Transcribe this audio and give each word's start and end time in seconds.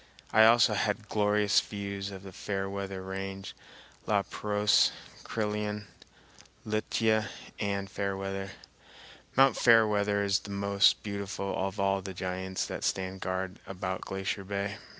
I 0.33 0.45
also 0.45 0.73
had 0.73 1.09
glorious 1.09 1.59
views 1.59 2.09
of 2.09 2.23
the 2.23 2.31
Fairweather 2.31 3.03
Range, 3.03 3.55
La 4.07 4.23
Pérouse, 4.23 4.89
Crillon, 5.23 5.85
Lituya, 6.65 7.27
and 7.59 7.87
Fairweather. 7.87 8.49
Mt. 9.37 9.55
Fairweather 9.55 10.23
is 10.23 10.39
the 10.39 10.49
most 10.49 11.03
beautiful 11.03 11.53
of 11.55 11.79
all 11.79 12.01
the 12.01 12.15
giants 12.15 12.65
that 12.65 12.83
stand 12.83 13.21
guard 13.21 13.59
about 13.67 14.01
Glacier 14.01 14.43
Bay. 14.43 14.77